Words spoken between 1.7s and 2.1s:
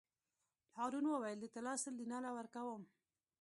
سل